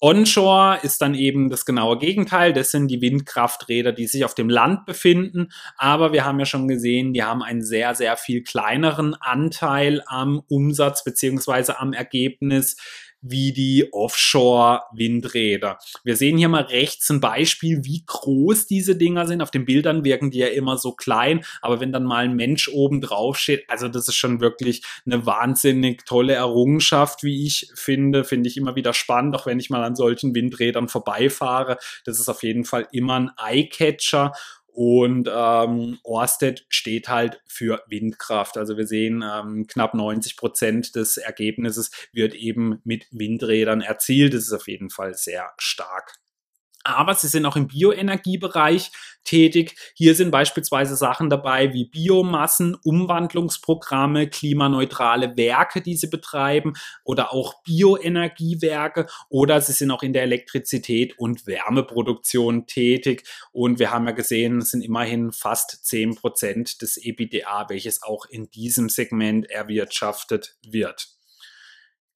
Onshore 0.00 0.78
ist 0.82 1.02
dann 1.02 1.14
eben 1.14 1.50
das 1.50 1.64
genaue 1.64 1.98
Gegenteil. 1.98 2.52
Das 2.52 2.70
sind 2.70 2.86
die 2.88 3.00
Windkrafträder, 3.00 3.92
die 3.92 4.06
sich 4.06 4.24
auf 4.24 4.34
dem 4.34 4.48
Land 4.48 4.86
befinden. 4.86 5.48
Aber 5.76 6.12
wir 6.12 6.24
haben 6.24 6.38
ja 6.38 6.46
schon 6.46 6.68
gesehen, 6.68 7.12
die 7.12 7.24
haben 7.24 7.42
einen 7.42 7.62
sehr, 7.62 7.96
sehr 7.96 8.16
viel 8.16 8.44
kleineren 8.44 9.14
Anteil 9.14 10.02
am 10.06 10.40
Umsatz 10.48 11.02
beziehungsweise 11.02 11.80
am 11.80 11.92
Ergebnis 11.92 12.76
wie 13.20 13.52
die 13.52 13.92
Offshore-Windräder. 13.92 15.78
Wir 16.04 16.16
sehen 16.16 16.38
hier 16.38 16.48
mal 16.48 16.62
rechts 16.62 17.10
ein 17.10 17.20
Beispiel, 17.20 17.84
wie 17.84 18.04
groß 18.06 18.66
diese 18.66 18.96
Dinger 18.96 19.26
sind. 19.26 19.42
Auf 19.42 19.50
den 19.50 19.64
Bildern 19.64 20.04
wirken 20.04 20.30
die 20.30 20.38
ja 20.38 20.48
immer 20.48 20.78
so 20.78 20.92
klein, 20.92 21.44
aber 21.60 21.80
wenn 21.80 21.92
dann 21.92 22.04
mal 22.04 22.24
ein 22.24 22.36
Mensch 22.36 22.68
oben 22.68 23.00
drauf 23.00 23.38
steht, 23.38 23.68
also 23.68 23.88
das 23.88 24.08
ist 24.08 24.16
schon 24.16 24.40
wirklich 24.40 24.82
eine 25.04 25.26
wahnsinnig 25.26 26.04
tolle 26.06 26.34
Errungenschaft, 26.34 27.22
wie 27.22 27.46
ich 27.46 27.70
finde, 27.74 28.24
finde 28.24 28.48
ich 28.48 28.56
immer 28.56 28.76
wieder 28.76 28.94
spannend, 28.94 29.34
auch 29.34 29.46
wenn 29.46 29.58
ich 29.58 29.70
mal 29.70 29.82
an 29.82 29.96
solchen 29.96 30.34
Windrädern 30.34 30.88
vorbeifahre. 30.88 31.78
Das 32.04 32.20
ist 32.20 32.28
auf 32.28 32.42
jeden 32.42 32.64
Fall 32.64 32.88
immer 32.92 33.14
ein 33.14 33.30
Eyecatcher 33.36 34.32
Und 34.80 35.28
ähm, 35.28 35.98
Orsted 36.04 36.64
steht 36.68 37.08
halt 37.08 37.42
für 37.48 37.82
Windkraft. 37.88 38.56
Also 38.56 38.76
wir 38.76 38.86
sehen, 38.86 39.24
ähm, 39.28 39.66
knapp 39.66 39.92
90 39.92 40.36
Prozent 40.36 40.94
des 40.94 41.16
Ergebnisses 41.16 41.90
wird 42.12 42.32
eben 42.32 42.80
mit 42.84 43.08
Windrädern 43.10 43.80
erzielt. 43.80 44.34
Das 44.34 44.44
ist 44.44 44.52
auf 44.52 44.68
jeden 44.68 44.88
Fall 44.88 45.14
sehr 45.14 45.50
stark 45.58 46.20
aber 46.88 47.14
sie 47.14 47.28
sind 47.28 47.44
auch 47.46 47.56
im 47.56 47.68
Bioenergiebereich 47.68 48.90
tätig. 49.24 49.76
Hier 49.94 50.14
sind 50.14 50.30
beispielsweise 50.30 50.96
Sachen 50.96 51.28
dabei 51.28 51.74
wie 51.74 51.84
Biomassen, 51.84 52.76
Umwandlungsprogramme, 52.82 54.28
klimaneutrale 54.28 55.36
Werke, 55.36 55.82
die 55.82 55.96
sie 55.96 56.08
betreiben 56.08 56.72
oder 57.04 57.32
auch 57.32 57.62
Bioenergiewerke 57.62 59.06
oder 59.28 59.60
sie 59.60 59.72
sind 59.72 59.90
auch 59.90 60.02
in 60.02 60.14
der 60.14 60.22
Elektrizität 60.22 61.18
und 61.18 61.46
Wärmeproduktion 61.46 62.66
tätig. 62.66 63.28
Und 63.52 63.78
wir 63.78 63.90
haben 63.90 64.06
ja 64.06 64.12
gesehen, 64.12 64.58
es 64.58 64.70
sind 64.70 64.82
immerhin 64.82 65.32
fast 65.32 65.84
10 65.84 66.14
Prozent 66.14 66.80
des 66.80 66.96
EBDA, 66.96 67.66
welches 67.68 68.02
auch 68.02 68.24
in 68.26 68.48
diesem 68.50 68.88
Segment 68.88 69.50
erwirtschaftet 69.50 70.56
wird. 70.66 71.17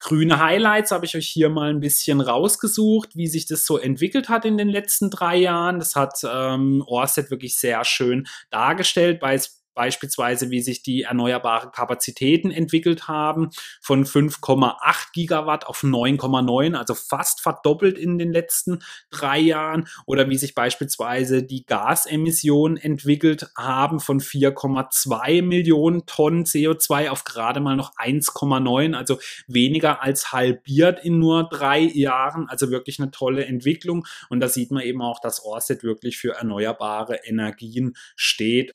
Grüne 0.03 0.41
Highlights 0.41 0.91
habe 0.91 1.07
ich 1.07 1.17
euch 1.17 1.29
hier 1.29 1.49
mal 1.49 1.71
ein 1.71 1.79
bisschen 1.79 2.21
rausgesucht, 2.21 3.15
wie 3.15 3.29
sich 3.29 3.47
das 3.47 3.65
so 3.65 3.79
entwickelt 3.79 4.29
hat 4.29 4.45
in 4.45 4.59
den 4.59 4.69
letzten 4.69 5.11
drei 5.11 5.37
Jahren. 5.37 5.79
Das 5.79 5.95
hat 5.95 6.19
ähm, 6.29 6.83
Orsted 6.85 7.31
wirklich 7.31 7.57
sehr 7.57 7.85
schön 7.85 8.27
dargestellt. 8.51 9.21
Bei 9.21 9.41
beispielsweise 9.75 10.51
wie 10.51 10.61
sich 10.61 10.83
die 10.83 11.03
erneuerbaren 11.03 11.73
Kapazitäten 11.73 12.51
entwickelt 12.51 13.09
haben, 13.09 13.51
von 13.81 14.05
5,8 14.05 15.13
Gigawatt 15.13 15.67
auf 15.67 15.83
9,9, 15.83 16.75
also 16.75 16.95
fast 16.95 17.41
verdoppelt 17.41 17.99
in 17.99 18.19
den 18.19 18.33
letzten 18.33 18.81
drei 19.11 19.39
Jahren, 19.39 19.89
oder 20.07 20.29
wie 20.29 20.37
sich 20.37 20.55
beispielsweise 20.55 21.43
die 21.43 21.65
Gasemissionen 21.65 22.77
entwickelt 22.77 23.51
haben, 23.57 24.01
von 24.01 24.21
4,2 24.21 25.43
Millionen 25.43 26.07
Tonnen 26.07 26.45
CO2 26.45 27.11
auf 27.11 27.25
gerade 27.25 27.61
mal 27.61 27.77
noch 27.77 27.93
1,9, 27.97 28.95
also 28.95 29.19
weniger 29.47 30.03
als 30.03 30.33
halbiert 30.33 31.05
in 31.05 31.19
nur 31.19 31.49
drei 31.49 31.81
Jahren, 31.81 32.49
also 32.49 32.71
wirklich 32.71 32.99
eine 32.99 33.11
tolle 33.11 33.45
Entwicklung. 33.45 34.07
Und 34.29 34.41
da 34.41 34.49
sieht 34.49 34.71
man 34.71 34.83
eben 34.83 35.03
auch, 35.03 35.21
dass 35.21 35.45
Orsted 35.45 35.83
wirklich 35.83 36.19
für 36.19 36.35
erneuerbare 36.35 37.21
Energien 37.25 37.95
steht 38.17 38.73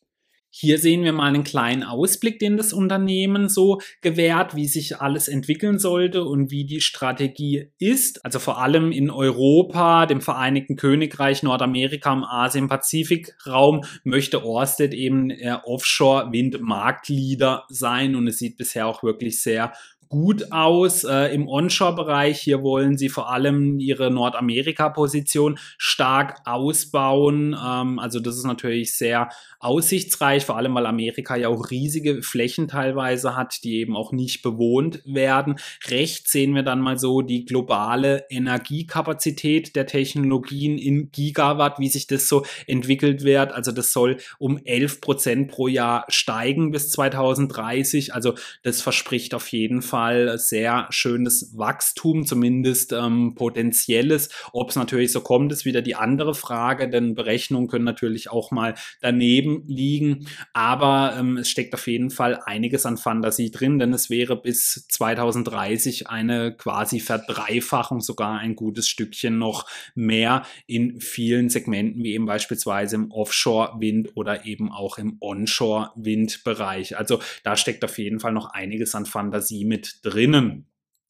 hier 0.60 0.80
sehen 0.80 1.04
wir 1.04 1.14
mal 1.14 1.28
einen 1.28 1.44
kleinen 1.44 1.84
Ausblick, 1.84 2.40
den 2.40 2.58
das 2.58 2.74
Unternehmen 2.74 3.48
so 3.48 3.80
gewährt, 4.02 4.56
wie 4.56 4.66
sich 4.66 5.00
alles 5.00 5.28
entwickeln 5.28 5.78
sollte 5.78 6.24
und 6.24 6.50
wie 6.50 6.66
die 6.66 6.82
Strategie 6.82 7.70
ist. 7.78 8.26
Also 8.26 8.40
vor 8.40 8.60
allem 8.60 8.92
in 8.92 9.12
Europa, 9.12 10.08
dem 10.08 10.20
Vereinigten 10.20 10.76
Königreich, 10.76 11.44
Nordamerika, 11.44 12.12
im 12.12 12.24
Asien-Pazifik-Raum 12.24 13.84
möchte 14.04 14.44
Orsted 14.44 14.96
eben 14.96 15.32
Offshore-Wind-Marktleader 15.64 17.66
sein 17.70 18.16
und 18.16 18.26
es 18.26 18.40
sieht 18.40 18.58
bisher 18.58 18.88
auch 18.88 19.04
wirklich 19.04 19.40
sehr 19.40 19.74
gut 20.10 20.52
aus 20.52 21.04
äh, 21.04 21.34
im 21.34 21.48
Onshore-Bereich. 21.48 22.40
Hier 22.40 22.64
wollen 22.64 22.98
sie 22.98 23.10
vor 23.10 23.32
allem 23.32 23.80
ihre 23.80 24.10
Nordamerika-Position 24.12 25.60
stark 25.78 26.40
ausbauen. 26.46 27.56
Ähm, 27.62 28.00
also 28.00 28.20
das 28.20 28.38
ist 28.38 28.46
natürlich 28.46 28.96
sehr 28.96 29.30
aussichtsreich, 29.60 30.46
vor 30.46 30.58
allem 30.58 30.76
weil 30.76 30.86
Amerika 30.86 31.36
ja 31.36 31.50
auch 31.50 31.72
riesige 31.72 32.22
Flächen 32.22 32.68
teilweise 32.68 33.36
hat, 33.36 33.64
die 33.64 33.80
eben 33.80 33.96
auch 33.96 34.12
nicht 34.12 34.42
bewohnt 34.44 35.02
werden. 35.06 35.56
Rechts 35.88 36.32
sehen 36.32 36.56
wir 36.56 36.64
dann 36.64 36.80
mal 36.80 36.98
so 36.98 37.22
die 37.22 37.46
globale 37.46 38.26
Energiekapazität 38.30 39.76
der 39.76 39.88
Technologien 39.88 40.78
in 40.78 41.12
Gigawatt, 41.12 41.80
wie 41.80 41.90
sich 41.90 42.08
das 42.08 42.30
so 42.30 42.46
entwickelt 42.68 43.24
wird. 43.24 43.52
Also 43.52 43.72
das 43.72 43.92
soll 43.92 44.18
um 44.38 44.58
11 44.64 45.02
Prozent 45.02 45.52
pro 45.52 45.68
Jahr 45.68 46.06
steigen 46.08 46.72
bis 46.72 46.92
2030. 46.92 48.14
Also 48.14 48.36
das 48.64 48.82
verspricht 48.82 49.34
auf 49.34 49.48
jeden 49.52 49.82
Fall 49.82 49.97
Fall 49.98 50.38
sehr 50.38 50.86
schönes 50.92 51.58
Wachstum, 51.58 52.24
zumindest 52.24 52.94
ähm, 52.94 53.34
potenzielles. 53.34 54.30
Ob 54.54 54.70
es 54.70 54.76
natürlich 54.76 55.12
so 55.12 55.22
kommt, 55.22 55.52
ist 55.52 55.66
wieder 55.66 55.82
die 55.82 55.96
andere 55.96 56.36
Frage, 56.36 56.88
denn 56.88 57.16
Berechnungen 57.16 57.68
können 57.68 57.86
natürlich 57.86 58.30
auch 58.30 58.52
mal 58.52 58.76
daneben 59.02 59.64
liegen. 59.66 60.28
Aber 60.54 61.16
ähm, 61.18 61.38
es 61.38 61.50
steckt 61.50 61.74
auf 61.74 61.88
jeden 61.88 62.12
Fall 62.12 62.40
einiges 62.46 62.86
an 62.86 62.98
Fantasie 62.98 63.50
drin, 63.50 63.80
denn 63.80 63.92
es 63.92 64.12
wäre 64.12 64.40
bis 64.40 64.86
2030 64.88 66.12
eine 66.12 66.56
quasi 66.56 67.00
Verdreifachung, 67.00 68.00
sogar 68.02 68.38
ein 68.38 68.56
gutes 68.56 68.88
Stückchen 68.88 69.40
noch 69.40 69.68
mehr 69.96 70.44
in 70.68 71.02
vielen 71.02 71.50
Segmenten, 71.50 72.04
wie 72.04 72.14
eben 72.14 72.28
beispielsweise 72.28 72.98
im 72.98 73.10
Offshore-Wind 73.10 74.12
oder 74.14 74.46
eben 74.46 74.72
auch 74.72 75.00
im 75.00 75.18
Onshore-Wind-Bereich. 75.22 77.00
Also 77.00 77.20
da 77.44 77.58
steckt 77.58 77.84
auf 77.84 77.98
jeden 77.98 78.20
Fall 78.20 78.34
noch 78.34 78.52
einiges 78.52 78.94
an 78.94 79.08
Fantasie 79.08 79.66
mit 79.66 79.87
drinnen. 80.02 80.66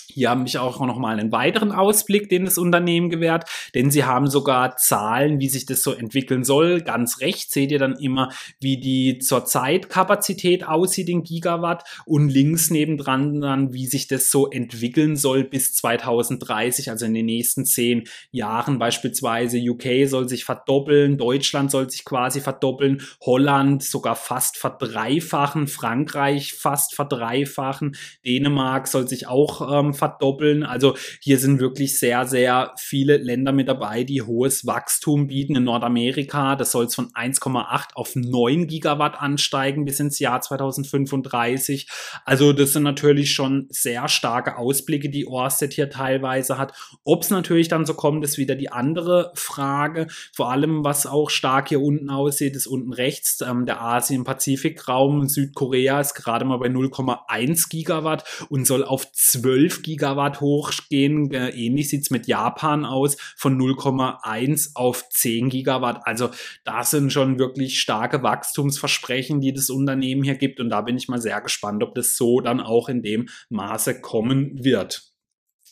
Hier 0.09 0.29
habe 0.29 0.43
ich 0.47 0.57
auch 0.57 0.79
noch 0.85 0.97
mal 0.97 1.19
einen 1.19 1.31
weiteren 1.31 1.71
Ausblick, 1.71 2.29
den 2.29 2.45
das 2.45 2.57
Unternehmen 2.57 3.09
gewährt, 3.09 3.49
denn 3.75 3.91
sie 3.91 4.05
haben 4.05 4.27
sogar 4.27 4.77
Zahlen, 4.77 5.39
wie 5.39 5.49
sich 5.49 5.65
das 5.65 5.83
so 5.83 5.91
entwickeln 5.91 6.45
soll. 6.45 6.81
Ganz 6.81 7.19
rechts 7.19 7.53
seht 7.53 7.71
ihr 7.71 7.79
dann 7.79 7.97
immer, 7.97 8.29
wie 8.59 8.79
die 8.79 9.19
zurzeit 9.19 9.89
Kapazität 9.89 10.65
aussieht 10.65 11.09
in 11.09 11.23
Gigawatt 11.23 11.83
und 12.05 12.29
links 12.29 12.69
nebendran 12.69 13.41
dann, 13.41 13.73
wie 13.73 13.85
sich 13.85 14.07
das 14.07 14.31
so 14.31 14.49
entwickeln 14.49 15.17
soll 15.17 15.43
bis 15.43 15.73
2030, 15.73 16.89
also 16.89 17.05
in 17.05 17.13
den 17.13 17.25
nächsten 17.25 17.65
zehn 17.65 18.05
Jahren 18.31 18.79
beispielsweise. 18.79 19.59
UK 19.59 20.07
soll 20.07 20.29
sich 20.29 20.45
verdoppeln, 20.45 21.17
Deutschland 21.17 21.69
soll 21.69 21.89
sich 21.89 22.05
quasi 22.05 22.39
verdoppeln, 22.39 23.01
Holland 23.21 23.83
sogar 23.83 24.15
fast 24.15 24.57
verdreifachen, 24.57 25.67
Frankreich 25.67 26.53
fast 26.53 26.95
verdreifachen, 26.95 27.95
Dänemark 28.25 28.87
soll 28.87 29.07
sich 29.07 29.27
auch 29.27 29.79
ähm, 29.79 29.93
verdoppeln. 29.97 30.63
Also 30.63 30.95
hier 31.21 31.39
sind 31.39 31.59
wirklich 31.59 31.97
sehr, 31.99 32.25
sehr 32.25 32.73
viele 32.77 33.17
Länder 33.17 33.51
mit 33.51 33.67
dabei, 33.67 34.03
die 34.03 34.21
hohes 34.21 34.65
Wachstum 34.65 35.27
bieten. 35.27 35.55
In 35.55 35.63
Nordamerika, 35.63 36.55
das 36.55 36.71
soll 36.71 36.85
es 36.85 36.95
von 36.95 37.09
1,8 37.11 37.93
auf 37.95 38.15
9 38.15 38.67
Gigawatt 38.67 39.19
ansteigen 39.19 39.85
bis 39.85 39.99
ins 39.99 40.19
Jahr 40.19 40.41
2035. 40.41 41.87
Also 42.25 42.53
das 42.53 42.73
sind 42.73 42.83
natürlich 42.83 43.33
schon 43.33 43.67
sehr 43.69 44.07
starke 44.07 44.57
Ausblicke, 44.57 45.09
die 45.09 45.25
Orsted 45.25 45.73
hier 45.73 45.89
teilweise 45.89 46.57
hat. 46.57 46.73
Ob 47.03 47.23
es 47.23 47.29
natürlich 47.29 47.67
dann 47.67 47.85
so 47.85 47.93
kommt, 47.93 48.23
ist 48.23 48.37
wieder 48.37 48.55
die 48.55 48.71
andere 48.71 49.31
Frage. 49.35 50.07
Vor 50.35 50.51
allem, 50.51 50.83
was 50.83 51.05
auch 51.05 51.29
stark 51.29 51.69
hier 51.69 51.81
unten 51.81 52.09
aussieht, 52.09 52.55
ist 52.55 52.67
unten 52.67 52.93
rechts 52.93 53.41
ähm, 53.41 53.65
der 53.65 53.81
Asien-Pazifik-Raum. 53.81 55.27
Südkorea 55.27 55.99
ist 55.99 56.13
gerade 56.13 56.45
mal 56.45 56.57
bei 56.57 56.67
0,1 56.67 57.69
Gigawatt 57.69 58.23
und 58.49 58.65
soll 58.65 58.83
auf 58.83 59.11
12 59.11 59.81
Gigawatt 59.87 60.41
hochgehen. 60.41 61.31
Äh, 61.31 61.49
ähnlich 61.51 61.89
sieht's 61.89 62.11
mit 62.11 62.27
Japan 62.27 62.83
aus, 62.83 63.15
von 63.37 63.57
0,1 63.57 64.71
auf 64.75 65.07
10 65.09 65.49
Gigawatt. 65.49 66.05
Also 66.05 66.29
das 66.65 66.91
sind 66.91 67.13
schon 67.13 67.39
wirklich 67.39 67.79
starke 67.79 68.21
Wachstumsversprechen, 68.21 69.39
die 69.39 69.53
das 69.53 69.69
Unternehmen 69.69 70.23
hier 70.23 70.35
gibt. 70.35 70.59
Und 70.59 70.69
da 70.69 70.81
bin 70.81 70.97
ich 70.97 71.07
mal 71.07 71.21
sehr 71.21 71.39
gespannt, 71.39 71.83
ob 71.83 71.95
das 71.95 72.17
so 72.17 72.41
dann 72.41 72.59
auch 72.59 72.89
in 72.89 73.01
dem 73.01 73.29
Maße 73.49 74.01
kommen 74.01 74.63
wird. 74.63 75.06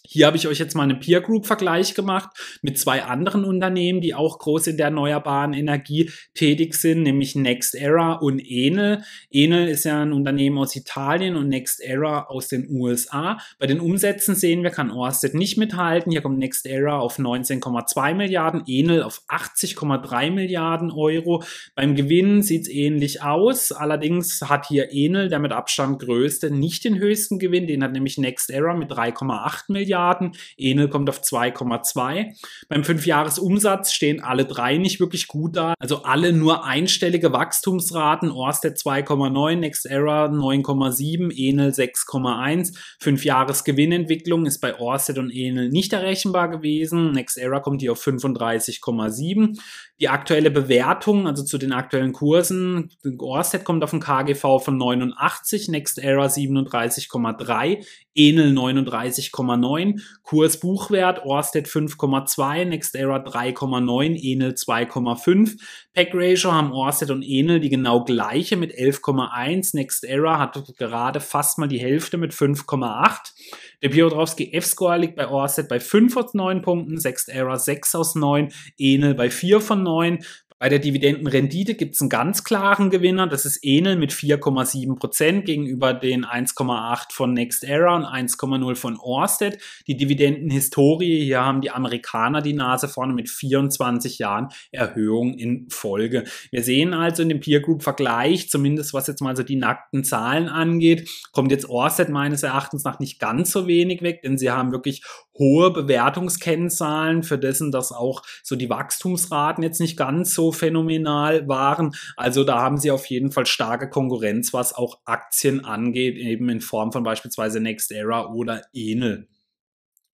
Hier 0.08 0.28
habe 0.28 0.38
ich 0.38 0.48
euch 0.48 0.60
jetzt 0.60 0.76
mal 0.76 0.84
einen 0.84 1.00
Peer 1.00 1.22
Group 1.22 1.46
Vergleich 1.46 1.96
gemacht 1.96 2.30
mit 2.62 2.78
zwei 2.78 3.04
anderen 3.04 3.44
Unternehmen, 3.44 4.02
die 4.02 4.14
auch 4.14 4.40
groß 4.40 4.68
in 4.68 4.78
der 4.78 4.88
erneuerbaren 4.88 5.54
Energie 5.54 6.12
tätig 6.34 6.76
sind, 6.76 7.04
nämlich 7.04 7.36
NextEra 7.36 8.14
und 8.14 8.40
Enel. 8.40 9.04
Enel 9.32 9.68
ist 9.68 9.84
ja 9.86 10.02
ein 10.02 10.14
Unternehmen 10.14 10.58
aus 10.58 10.76
Italien 10.76 11.36
und 11.36 11.50
NextEra 11.50 12.26
aus 12.28 12.48
den 12.48 12.70
USA. 12.70 13.40
Bei 13.60 13.68
den 13.68 13.80
Umsätzen 13.80 14.36
sehen 14.36 14.64
wir, 14.64 14.70
kann 14.70 14.92
Orsted 14.92 15.34
nicht 15.34 15.58
mithalten. 15.58 16.12
Hier 16.12 16.22
kommt 16.22 16.40
NextEra 16.40 17.00
auf 17.00 17.18
19,2 17.18 18.14
Milliarden, 18.14 18.64
Enel 18.68 19.04
auf 19.04 19.24
80,3 19.28 20.32
Milliarden 20.32 20.92
Euro. 20.92 21.44
Beim 21.76 21.96
Gewinn 21.96 22.44
sieht 22.44 22.64
es 22.64 22.70
ähnlich 22.70 23.24
aus. 23.24 23.72
Allerdings 23.72 24.42
hat 24.42 24.68
hier 24.68 24.92
Enel, 24.92 25.30
der 25.30 25.40
mit 25.40 25.52
Abstand 25.52 26.00
größte, 26.00 26.52
nicht 26.52 26.84
den 26.84 26.98
höchsten 27.00 27.40
Gewinn. 27.40 27.68
Den 27.68 27.84
hat 27.84 27.92
nämlich 27.92 28.18
NextEra 28.18 28.76
mit 28.76 28.92
3,8 28.92 29.72
Milliarden. 29.72 29.96
Milliarden. 30.06 30.32
Enel 30.58 30.90
kommt 30.90 31.10
auf 31.10 31.22
2,2. 31.22 32.36
Beim 32.70 32.84
Fünfjahresumsatz 32.84 33.94
stehen 33.94 34.22
alle 34.22 34.46
drei 34.46 34.78
nicht 34.78 35.00
wirklich 35.00 35.28
gut 35.28 35.56
da. 35.56 35.74
Also 35.80 36.04
alle 36.04 36.34
nur 36.34 36.66
einstellige 36.66 37.34
Wachstumsraten. 37.34 38.32
Orsted 38.32 38.78
2,9, 38.78 39.56
NextEra 39.56 40.26
9,7, 40.26 41.32
Enel 41.36 41.72
6,1. 41.72 42.78
Fünfjahresgewinnentwicklung 43.00 44.46
ist 44.46 44.60
bei 44.60 44.80
Orsted 44.80 45.18
und 45.18 45.32
Enel 45.32 45.70
nicht 45.70 45.94
errechenbar 45.94 46.50
gewesen. 46.50 47.12
NextEra 47.12 47.60
kommt 47.60 47.82
hier 47.82 47.94
auf 47.94 48.06
35,7. 48.06 49.58
Die 50.02 50.10
aktuelle 50.10 50.52
Bewertung, 50.52 51.26
also 51.26 51.44
zu 51.44 51.58
den 51.58 51.72
aktuellen 51.72 52.12
Kursen, 52.12 52.92
Orsted 53.18 53.64
kommt 53.64 53.82
auf 53.82 53.94
ein 53.94 54.02
KGV 54.02 54.60
von 54.62 54.78
89, 54.78 55.70
Next 55.70 56.00
Era 56.00 56.26
37,3, 56.26 57.86
Enel 58.16 58.52
39,9, 58.54 60.02
Kurs 60.24 60.60
Buchwert, 60.60 61.26
Orsted 61.26 61.68
5,2, 61.68 62.66
Next 62.66 62.96
Era 62.96 63.18
3,9, 63.18 64.16
Enel 64.16 64.52
2,5. 64.54 65.58
Pack 65.94 66.10
Ratio 66.14 66.54
haben 66.54 66.72
Orsted 66.72 67.12
und 67.12 67.24
Enel 67.24 67.60
die 67.60 67.70
genau 67.70 68.04
gleiche 68.04 68.56
mit 68.56 68.74
11,1. 68.74 69.76
Next 69.76 70.06
Era 70.06 70.40
hat 70.40 70.62
gerade 70.78 71.20
fast 71.20 71.58
mal 71.58 71.68
die 71.68 71.80
Hälfte 71.80 72.18
mit 72.18 72.34
5,8. 72.34 73.34
Der 73.82 73.90
Piotrowski 73.90 74.54
F-Score 74.54 74.98
liegt 74.98 75.16
bei 75.16 75.28
Orsted 75.28 75.68
bei 75.68 75.80
5 75.80 76.16
aus 76.16 76.34
9 76.34 76.62
Punkten, 76.62 76.96
Next 76.96 77.30
Era 77.30 77.60
6 77.60 77.96
aus 77.96 78.16
9, 78.16 78.52
Enel 78.78 79.14
bei 79.14 79.30
4 79.30 79.60
von 79.60 79.84
9. 79.84 80.20
Bei 80.58 80.70
der 80.70 80.80
Dividendenrendite 80.80 81.76
gibt 81.76 81.96
es 81.96 82.02
einen 82.02 82.10
ganz 82.10 82.46
klaren 82.46 82.90
Gewinner, 82.90 83.28
das 83.28 83.46
ist 83.46 83.60
Enel 83.62 83.98
mit 83.98 84.14
4,7 84.14 84.96
Prozent 84.96 85.44
gegenüber 85.44 85.94
den 85.94 86.24
1,8 86.24 87.12
von 87.12 87.34
NextEra 87.34 87.94
und 87.94 88.06
1,0 88.06 88.76
von 88.76 88.98
Orsted. 88.98 89.58
Die 89.86 89.98
Dividendenhistorie, 89.98 91.26
hier 91.26 91.44
haben 91.44 91.60
die 91.60 91.72
Amerikaner 91.72 92.42
die 92.42 92.54
Nase 92.54 92.88
vorne 92.88 93.14
mit 93.14 93.30
24 93.30 94.18
Jahren 94.18 94.48
Erhöhung 94.72 95.34
in 95.34 95.68
Folge. 95.70 96.24
Wir 96.52 96.64
sehen 96.64 96.94
also 96.94 97.24
in 97.24 97.28
dem 97.28 97.42
Peer 97.42 97.60
Group 97.60 97.84
Vergleich, 97.84 98.50
zumindest 98.50 98.94
was 98.94 99.08
jetzt 99.08 99.22
mal 99.22 99.36
so 99.36 99.44
die 99.44 99.58
nackten 99.58 100.06
Zahlen 100.06 100.48
angeht, 100.48 101.10
kommt 101.34 101.52
jetzt 101.52 101.68
Orsted 101.68 102.08
meines 102.08 102.44
Erachtens 102.44 102.86
nach 102.86 103.00
nicht 103.00 103.20
ganz 103.20 103.52
so 103.52 103.68
wenig 103.68 104.02
weg, 104.04 104.22
denn 104.22 104.38
sie 104.38 104.52
haben 104.52 104.72
wirklich 104.72 105.04
hohe 105.38 105.72
Bewertungskennzahlen 105.72 107.24
für 107.24 107.38
dessen, 107.38 107.74
dass 107.74 107.92
auch 107.92 108.22
so 108.42 108.56
die 108.56 108.70
Wachstumsraten 108.70 109.62
jetzt 109.62 109.82
nicht 109.82 109.98
ganz 109.98 110.34
so 110.34 110.45
phänomenal 110.52 111.48
waren. 111.48 111.96
Also 112.16 112.44
da 112.44 112.62
haben 112.62 112.78
sie 112.78 112.92
auf 112.92 113.06
jeden 113.08 113.32
Fall 113.32 113.46
starke 113.46 113.90
Konkurrenz, 113.90 114.54
was 114.54 114.74
auch 114.74 115.00
Aktien 115.06 115.66
angeht, 115.66 116.18
eben 116.18 116.50
in 116.50 116.62
Form 116.62 116.92
von 116.92 117.04
beispielsweise 117.04 117.60
NextEra 117.60 118.32
oder 118.32 118.62
Enel. 118.74 119.28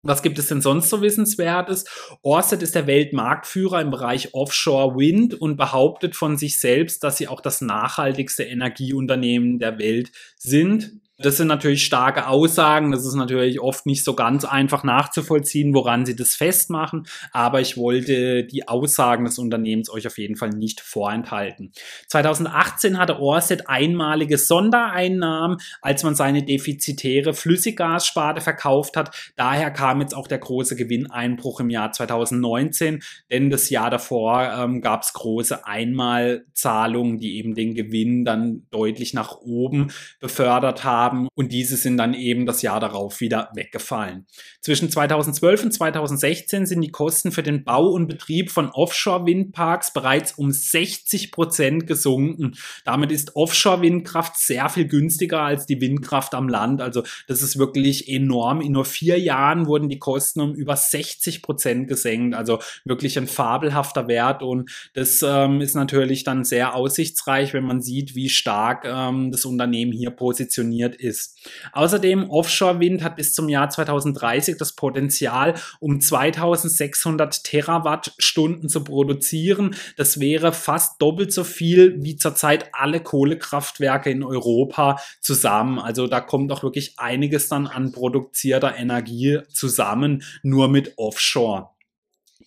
Was 0.04 0.22
gibt 0.22 0.40
es 0.40 0.48
denn 0.48 0.62
sonst 0.62 0.90
so 0.90 1.02
Wissenswertes? 1.02 1.84
Orsted 2.22 2.62
ist 2.62 2.76
der 2.76 2.88
Weltmarktführer 2.88 3.82
im 3.82 3.90
Bereich 3.90 4.34
Offshore 4.34 4.96
Wind 4.96 5.34
und 5.34 5.58
behauptet 5.58 6.16
von 6.16 6.38
sich 6.38 6.60
selbst, 6.60 7.04
dass 7.04 7.18
sie 7.18 7.28
auch 7.28 7.42
das 7.42 7.60
nachhaltigste 7.62 8.44
Energieunternehmen 8.44 9.60
der 9.60 9.80
Welt 9.80 10.12
sind. 10.38 11.02
Das 11.20 11.38
sind 11.38 11.48
natürlich 11.48 11.84
starke 11.84 12.28
Aussagen. 12.28 12.92
Das 12.92 13.04
ist 13.04 13.16
natürlich 13.16 13.60
oft 13.60 13.88
nicht 13.88 14.04
so 14.04 14.14
ganz 14.14 14.46
einfach 14.46 14.84
nachzuvollziehen, 14.84 15.74
woran 15.74 16.06
sie 16.06 16.16
das 16.16 16.36
festmachen. 16.36 17.08
Aber 17.32 17.60
ich 17.60 17.76
wollte 17.76 18.44
die 18.44 18.68
Aussagen 18.68 19.26
des 19.26 19.40
Unternehmens 19.40 19.90
euch 19.90 20.06
auf 20.06 20.20
jeden 20.20 20.36
Fall 20.36 20.50
nicht 20.50 20.80
vorenthalten. 20.80 21.72
2018 22.08 23.00
hatte 23.00 23.20
Orsted 23.20 23.68
einmalige 23.68 24.38
Sondereinnahmen, 24.38 25.58
als 25.82 26.04
man 26.04 26.14
seine 26.14 26.44
defizitäre 26.44 27.34
Flüssiggassparte 27.34 28.42
verkauft 28.42 28.96
hat. 28.96 29.16
Daher 29.36 29.72
kam 29.72 30.02
jetzt 30.02 30.14
auch 30.14 30.28
der 30.28 30.38
große 30.38 30.76
Gewinneinbruch 30.76 31.62
im 31.62 31.72
Jahr 31.72 31.92
2019, 31.94 33.02
denn 33.32 33.50
das 33.50 33.72
Jahr 33.72 33.90
davor 33.90 34.54
ähm, 34.56 34.82
gab 34.82 35.02
es 35.02 35.14
große 35.14 35.66
Einmalzahlungen, 35.66 37.18
die 37.18 37.38
eben 37.38 37.56
den 37.56 37.74
Gewinn 37.74 38.24
dann 38.24 38.68
deutlich 38.70 39.16
nach 39.16 39.38
oben 39.38 39.88
befördert 40.20 40.84
haben 40.84 41.07
haben 41.08 41.28
und 41.36 41.52
diese 41.52 41.78
sind 41.78 41.98
dann 41.98 42.14
eben 42.14 42.46
das 42.46 42.62
Jahr 42.62 42.80
darauf 42.80 43.22
wieder 43.22 43.50
weggefallen. 43.54 44.26
Zwischen 44.62 44.90
2012 44.90 45.66
und 45.66 45.72
2016 45.72 46.66
sind 46.66 46.82
die 46.82 46.92
Kosten 46.92 47.32
für 47.32 47.44
den 47.44 47.64
Bau 47.64 47.88
und 47.88 48.08
Betrieb 48.08 48.52
von 48.52 48.70
Offshore-Windparks 48.70 49.94
bereits 49.94 50.34
um 50.34 50.52
60 50.52 51.32
Prozent 51.32 51.88
gesunken. 51.88 52.56
Damit 52.84 53.12
ist 53.12 53.36
Offshore-Windkraft 53.36 54.38
sehr 54.38 54.70
viel 54.70 54.88
günstiger 54.88 55.42
als 55.42 55.66
die 55.66 55.80
Windkraft 55.80 56.34
am 56.34 56.50
Land. 56.50 56.82
Also 56.82 57.04
das 57.28 57.42
ist 57.42 57.58
wirklich 57.58 58.10
enorm. 58.10 58.62
In 58.62 58.74
nur 58.74 58.86
vier 58.86 59.20
Jahren 59.20 59.68
wurden 59.68 59.90
die 59.90 60.00
Kosten 60.00 60.42
um 60.42 60.54
über 60.54 60.76
60 60.76 61.42
Prozent 61.42 61.88
gesenkt. 61.88 62.36
Also 62.36 62.60
wirklich 62.84 63.18
ein 63.18 63.28
fabelhafter 63.28 64.08
Wert 64.08 64.44
und 64.44 64.70
das 64.94 65.24
ähm, 65.24 65.62
ist 65.62 65.76
natürlich 65.76 66.24
dann 66.24 66.44
sehr 66.44 66.76
aussichtsreich, 66.76 67.54
wenn 67.54 67.64
man 67.64 67.82
sieht, 67.82 68.16
wie 68.16 68.30
stark 68.30 68.86
ähm, 68.86 69.32
das 69.32 69.46
Unternehmen 69.46 69.92
hier 69.92 70.12
positioniert 70.12 70.96
ist. 71.00 71.38
Außerdem 71.74 72.30
Offshore-Wind 72.30 73.04
hat 73.04 73.16
bis 73.16 73.34
zum 73.34 73.50
Jahr 73.50 73.70
2030 73.70 74.58
das 74.58 74.74
Potenzial, 74.74 75.56
um 75.80 76.02
2600 76.02 77.44
Terawattstunden 77.44 78.70
zu 78.70 78.84
produzieren. 78.84 79.76
Das 79.96 80.20
wäre 80.20 80.54
fast 80.54 81.02
doppelt 81.02 81.32
so 81.32 81.44
viel 81.44 81.96
wie 82.04 82.16
zurzeit 82.16 82.70
alle 82.74 83.00
Kohlekraftwerke 83.00 84.10
in 84.10 84.24
Europa 84.24 85.00
zusammen. 85.22 85.80
Also 85.80 86.08
da 86.08 86.22
kommt 86.22 86.52
auch 86.52 86.64
wirklich 86.64 86.98
einiges 86.98 87.50
dann 87.50 87.68
an 87.68 87.92
produzierter 87.92 88.76
Energie 88.76 89.40
zusammen, 89.54 90.24
nur 90.44 90.68
mit 90.68 90.94
Offshore. 90.98 91.77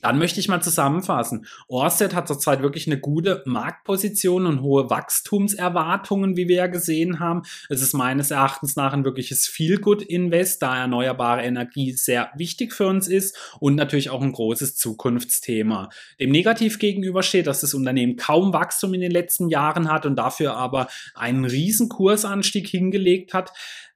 Dann 0.01 0.19
möchte 0.19 0.41
ich 0.41 0.49
mal 0.49 0.63
zusammenfassen. 0.63 1.47
Orsted 1.69 2.15
hat 2.15 2.29
zurzeit 2.29 2.63
wirklich 2.63 2.87
eine 2.87 2.99
gute 2.99 3.43
Marktposition 3.47 4.47
und 4.47 4.63
hohe 4.63 4.91
Wachstumserwartungen, 4.91 6.37
wie 6.37 6.49
wir 6.49 6.57
ja 6.57 6.67
gesehen 6.67 7.21
haben. 7.21 7.43
Es 7.69 7.83
ist 7.83 7.93
meines 7.93 8.31
Erachtens 8.31 8.77
nach 8.77 8.93
ein 8.93 9.05
wirkliches 9.05 9.47
Feel-Good-Invest, 9.47 10.63
da 10.63 10.77
erneuerbare 10.77 11.43
Energie 11.43 11.93
sehr 11.93 12.31
wichtig 12.37 12.73
für 12.73 12.87
uns 12.87 13.09
ist 13.09 13.37
und 13.61 13.75
natürlich 13.75 14.11
auch 14.11 14.23
ein 14.23 14.33
großes 14.33 14.77
Zukunftsthema. 14.77 15.91
Dem 16.19 16.31
negativ 16.31 16.79
gegenüber 16.79 17.23
steht, 17.23 17.47
dass 17.47 17.61
das 17.61 17.75
Unternehmen 17.75 18.17
kaum 18.17 18.53
Wachstum 18.53 18.95
in 18.95 19.01
den 19.01 19.11
letzten 19.11 19.49
Jahren 19.49 19.91
hat 19.91 20.07
und 20.07 20.17
dafür 20.17 20.57
aber 20.57 20.89
einen 21.15 21.45
riesen 21.45 21.89
Kursanstieg 21.89 22.69
hingelegt 22.69 23.35
hat. 23.35 23.53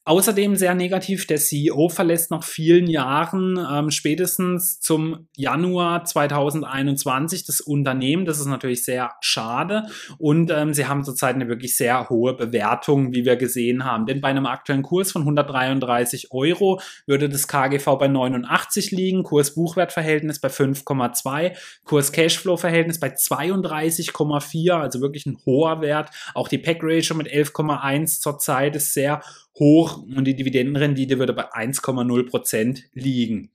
Außerdem 0.07 0.57
sehr 0.57 0.75
negativ, 0.75 1.27
der 1.27 1.38
CEO 1.38 1.88
verlässt 1.88 2.31
nach 2.31 2.45
vielen 2.45 2.88
Jahren, 2.88 3.59
ähm, 3.73 3.90
spätestens 3.90 4.79
zum 4.79 5.29
Januar 5.35 6.05
2021, 6.05 7.47
das 7.47 7.62
Unternehmen. 7.62 8.27
Das 8.27 8.38
ist 8.38 8.45
natürlich 8.45 8.85
sehr 8.85 9.12
schade. 9.23 9.85
Und 10.19 10.51
ähm, 10.51 10.75
sie 10.75 10.85
haben 10.85 11.05
zurzeit 11.05 11.37
eine 11.37 11.49
wirklich 11.49 11.75
sehr 11.79 12.11
hohe 12.11 12.35
Bewertung, 12.35 13.14
wie 13.14 13.25
wir 13.25 13.37
gesehen 13.37 13.87
haben. 13.87 14.05
Denn 14.05 14.21
bei 14.21 14.29
einem 14.29 14.45
aktuellen 14.45 14.83
Kurs 14.83 15.11
von 15.11 15.23
133 15.23 16.33
Euro 16.33 16.83
würde 17.07 17.31
das 17.31 17.49
KGV 17.49 17.97
bei 17.99 18.09
89 18.09 18.90
liegen, 18.90 19.23
Kurs-Buchwert-Verhältnis 19.23 20.38
bei 20.38 20.49
5,2, 20.49 21.57
Kurs-Cashflow-Verhältnis 21.85 23.01
bei 23.01 23.09
32,4, 23.09 24.73
also 24.73 25.01
wirklich 25.01 25.25
ein 25.25 25.38
hoher 25.47 25.81
Wert. 25.81 26.11
Auch 26.35 26.49
die 26.49 26.59
Pack-Ratio 26.59 27.17
mit 27.17 27.29
11,1 27.29 28.21
zurzeit 28.21 28.77
ist 28.77 28.93
sehr 28.93 29.23
hoch 29.59 30.03
und 30.03 30.25
die 30.25 30.37
Dividendenrendite 30.37 31.19
würde 31.19 31.33
bei 31.33 31.53
1,0 31.53 32.29
Prozent 32.29 32.85
liegen. 32.93 33.51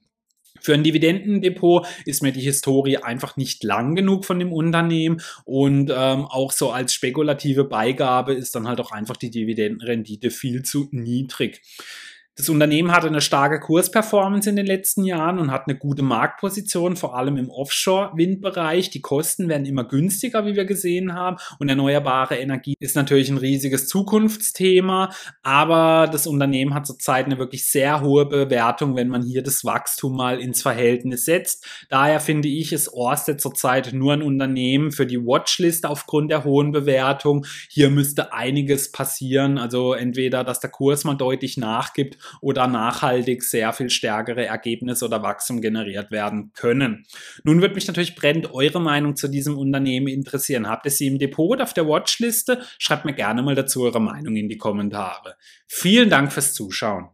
Für 0.61 0.73
ein 0.73 0.83
Dividendendepot 0.83 1.87
ist 2.05 2.21
mir 2.21 2.31
die 2.31 2.41
Historie 2.41 2.97
einfach 2.97 3.37
nicht 3.37 3.63
lang 3.63 3.95
genug 3.95 4.25
von 4.25 4.39
dem 4.39 4.51
Unternehmen 4.51 5.21
und 5.45 5.89
ähm, 5.89 6.25
auch 6.25 6.51
so 6.51 6.71
als 6.71 6.93
spekulative 6.93 7.63
Beigabe 7.63 8.33
ist 8.33 8.55
dann 8.55 8.67
halt 8.67 8.79
auch 8.81 8.91
einfach 8.91 9.15
die 9.15 9.31
Dividendenrendite 9.31 10.31
viel 10.31 10.63
zu 10.63 10.89
niedrig. 10.91 11.61
Das 12.39 12.47
Unternehmen 12.47 12.93
hatte 12.93 13.07
eine 13.07 13.19
starke 13.19 13.59
Kursperformance 13.59 14.49
in 14.49 14.55
den 14.55 14.65
letzten 14.65 15.03
Jahren 15.03 15.39
und 15.39 15.51
hat 15.51 15.67
eine 15.67 15.77
gute 15.77 16.03
Marktposition, 16.03 16.95
vor 16.95 17.17
allem 17.17 17.35
im 17.35 17.49
Offshore-Windbereich. 17.49 18.89
Die 18.91 19.01
Kosten 19.01 19.49
werden 19.49 19.65
immer 19.65 19.83
günstiger, 19.83 20.45
wie 20.45 20.55
wir 20.55 20.63
gesehen 20.63 21.13
haben. 21.13 21.35
Und 21.59 21.67
erneuerbare 21.67 22.37
Energie 22.37 22.75
ist 22.79 22.95
natürlich 22.95 23.29
ein 23.29 23.37
riesiges 23.37 23.89
Zukunftsthema. 23.89 25.11
Aber 25.43 26.07
das 26.09 26.27
Unternehmen 26.27 26.73
hat 26.73 26.87
zurzeit 26.87 27.25
eine 27.25 27.39
wirklich 27.39 27.69
sehr 27.69 27.99
hohe 27.99 28.25
Bewertung, 28.25 28.95
wenn 28.95 29.09
man 29.09 29.23
hier 29.23 29.43
das 29.43 29.65
Wachstum 29.65 30.15
mal 30.15 30.39
ins 30.39 30.61
Verhältnis 30.61 31.25
setzt. 31.25 31.65
Daher 31.89 32.21
finde 32.21 32.47
ich, 32.47 32.71
ist 32.71 32.93
Orsted 32.93 33.41
zurzeit 33.41 33.91
nur 33.91 34.13
ein 34.13 34.21
Unternehmen 34.21 34.93
für 34.93 35.05
die 35.05 35.19
Watchlist 35.19 35.85
aufgrund 35.85 36.31
der 36.31 36.45
hohen 36.45 36.71
Bewertung. 36.71 37.45
Hier 37.69 37.89
müsste 37.89 38.31
einiges 38.31 38.93
passieren. 38.93 39.57
Also 39.57 39.91
entweder, 39.91 40.45
dass 40.45 40.61
der 40.61 40.69
Kurs 40.69 41.03
mal 41.03 41.15
deutlich 41.15 41.57
nachgibt 41.57 42.17
oder 42.41 42.67
nachhaltig 42.67 43.43
sehr 43.43 43.73
viel 43.73 43.89
stärkere 43.89 44.45
Ergebnisse 44.45 45.05
oder 45.05 45.21
Wachstum 45.21 45.61
generiert 45.61 46.11
werden 46.11 46.51
können. 46.53 47.05
Nun 47.43 47.61
wird 47.61 47.75
mich 47.75 47.87
natürlich 47.87 48.15
brennend 48.15 48.53
eure 48.53 48.81
Meinung 48.81 49.15
zu 49.15 49.27
diesem 49.27 49.57
Unternehmen 49.57 50.07
interessieren. 50.07 50.67
Habt 50.67 50.85
ihr 50.85 50.91
sie 50.91 51.07
im 51.07 51.19
Depot 51.19 51.49
oder 51.49 51.63
auf 51.63 51.73
der 51.73 51.87
Watchliste? 51.87 52.61
Schreibt 52.77 53.05
mir 53.05 53.13
gerne 53.13 53.41
mal 53.41 53.55
dazu 53.55 53.83
eure 53.83 54.01
Meinung 54.01 54.35
in 54.35 54.49
die 54.49 54.57
Kommentare. 54.57 55.35
Vielen 55.67 56.09
Dank 56.09 56.31
fürs 56.31 56.53
Zuschauen. 56.53 57.09